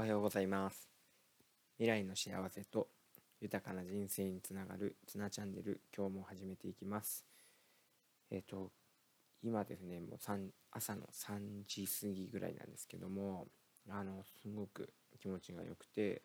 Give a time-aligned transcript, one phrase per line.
[0.00, 0.88] おはようございます。
[1.76, 2.88] 未来の幸せと
[3.38, 7.26] 豊かな人生につながるツナチャンネル今日も始めていきます。
[8.30, 8.72] えっ、ー、と
[9.42, 10.18] 今ですねもう
[10.70, 13.48] 朝の3時過ぎぐらいなんですけども
[13.90, 14.90] あのすごく
[15.20, 16.22] 気持ちが良くて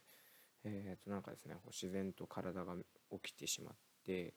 [0.63, 2.75] えっ、ー、となんかですねこう自然と体が
[3.11, 4.35] 起きてしまって、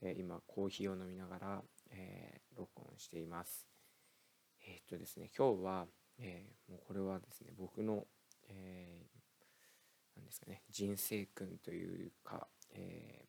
[0.00, 3.66] えー、今コーヒーを飲みながら、え録音しています。
[4.64, 5.86] えっ、とですね今日は
[6.18, 8.04] えー、もうこれはですね僕の、
[8.48, 13.24] えー、なんですかね人生訓というか、え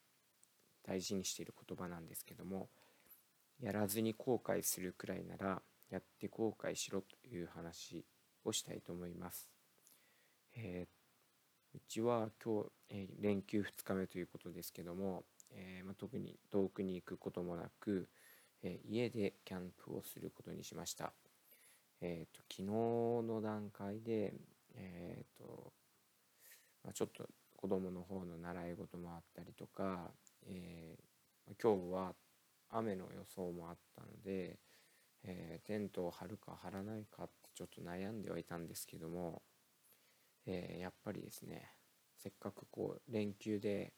[0.83, 2.69] ー、大事にしている言葉なんですけども
[3.61, 8.05] やらずに後悔するくらいならやって後悔しろという話
[8.43, 9.47] をしたいと思います。
[10.55, 18.09] えー、うちは今日、えー、連休2日目ということですけども、えーまあ、特に遠くに行くこともなく、
[18.63, 21.13] え、家でキャンプをすることにしました。
[22.01, 24.34] えーと、昨日の段階で、
[24.75, 25.73] えーと
[26.84, 30.12] まあ、ちょっと子供の方の習い事もあったりとか、
[30.48, 32.13] えー、今日は
[32.70, 34.59] 雨の予想もあったので、
[35.23, 39.41] えー、テントを張るか張らないかってちょっと悩んではいたんですけども、
[40.46, 41.71] えー、やっぱりですね
[42.18, 43.93] せっかくこう連休で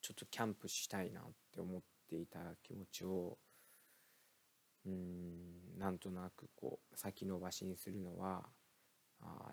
[0.00, 3.38] ちょっとキャンプしたいなって思っていた気持ちを
[4.86, 8.44] うんなんとなくこう先延ばしにするのは
[9.20, 9.52] あ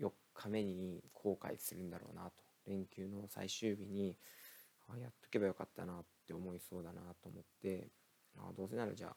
[0.00, 2.32] 4日目に後悔するんだろうなと
[2.66, 4.16] 連休の最終日に
[4.88, 7.88] あやっとけばよかったなって思いそうだなと思って
[8.38, 9.16] あどうせならじゃあ、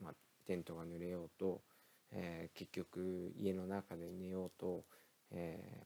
[0.00, 0.14] まあ、
[0.46, 1.62] テントが濡れようと、
[2.10, 4.84] えー、結局家の中で寝ようと、
[5.30, 5.84] え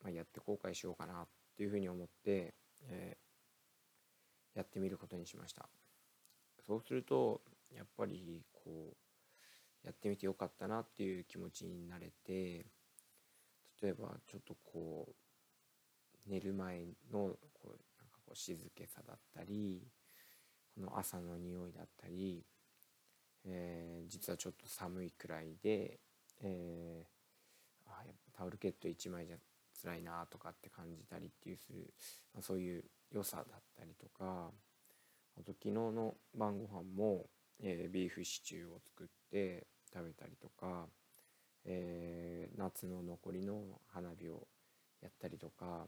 [0.00, 2.54] ー、まあ、やって後悔しようかなっていうふうに思って、
[2.88, 5.68] えー、やってみることにしました。
[6.66, 7.40] そうすると
[7.74, 9.07] やっぱりこう
[9.84, 12.66] やってみてよかったなっていう気持ちになれて
[13.82, 16.80] 例えばちょっとこう寝る前
[17.12, 19.82] のこうなんかこう静けさだったり
[20.74, 22.44] この朝の匂いだったり、
[23.46, 26.00] えー、実はちょっと寒いくらいで、
[26.42, 29.36] えー、あやっぱタオルケット1枚じゃ
[29.80, 31.92] 辛いなとかって感じたりっていうする、
[32.34, 33.44] まあ、そういう良さだっ
[33.76, 34.50] たりとか
[35.38, 37.26] あと昨日の晩ご飯も
[37.60, 40.86] えー、ビーフシチューを作って食べたりとか、
[41.64, 44.46] えー、夏の残りの花火を
[45.02, 45.86] やったりとか、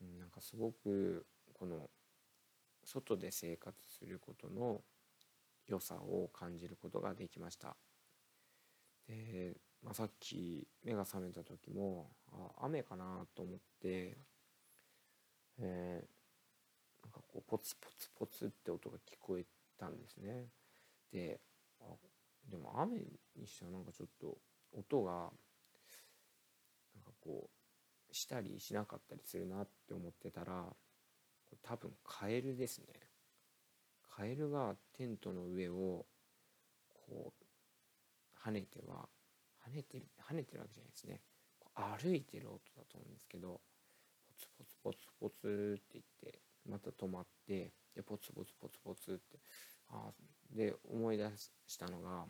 [0.00, 1.90] うん、なんかすごくこの
[2.84, 4.80] 外で生活することの
[5.66, 7.76] 良さを感じることができました。
[9.06, 14.16] で、まあ、さっき目が覚めた時もあ雨かなと思って、
[15.58, 19.44] えー、なんかこうポツポツポツって音が聞こえ
[19.78, 20.46] たんですね。
[21.12, 21.40] で
[22.50, 22.98] でも雨
[23.36, 24.38] にしてはなんかちょっと
[24.72, 27.50] 音がなんかこ
[28.10, 30.64] うしたりしなかったりするなって思ってたら
[31.44, 32.86] これ多分カエルですね。
[34.14, 36.06] カエルがテントの上を
[37.06, 39.08] こう跳ねては
[39.64, 41.20] 跳ねてる跳ねてるわけじゃないですね。
[41.74, 43.60] 歩いてる音だと思うんですけど
[44.26, 49.38] ポツポツポツポツって言ってまた止まってでポツポツポツポツって
[49.90, 50.12] ああ
[50.50, 51.30] で思い出
[51.66, 52.26] したのが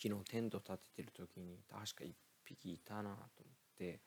[0.00, 2.12] 昨日テント立ててる時に確か1
[2.44, 4.00] 匹いたなと思って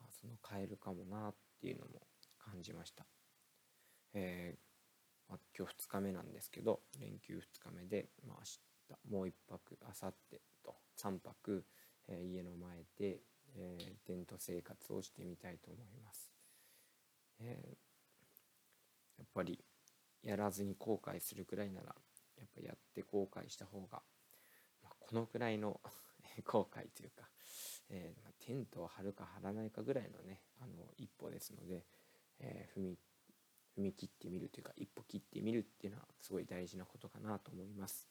[0.00, 2.02] あそのカエルかもなっていうのも
[2.38, 3.04] 感じました、
[4.14, 8.44] えー、まあ、今日2日目なんですけど連休2日目で、まあ、明
[8.96, 11.64] 日もう1泊明後日と3泊、
[12.08, 13.20] えー、家の前で、
[13.56, 16.30] えー、テント生活をしてみたいと思います、
[17.40, 17.76] え
[19.18, 19.62] やっぱり
[20.22, 21.94] やらずに後悔するくらいなら
[22.64, 24.02] やっぱやって後悔した方が、
[24.82, 25.80] まあ、このくらいの
[26.44, 27.28] 後悔というか、
[27.88, 31.84] えー、まあ、テントを張るか張らないかぐらいのねあの一歩ですので、
[32.38, 32.98] えー、踏み
[33.76, 38.08] 踏み切ってみるというか一歩切ってみるっていうのはすごい大事なことかなと思います。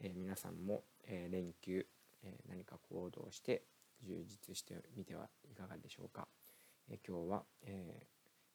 [0.00, 1.84] えー、皆さんも、え連休、
[2.22, 3.66] え何か行動して
[4.02, 6.28] 充実してみてはいかがでしょうか。
[6.88, 8.06] え今日は、え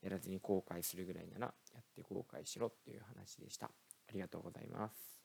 [0.04, 3.68] やらずに後悔するぐらいならやって後悔しろっていう話でした。
[3.68, 5.23] ありがとうございます。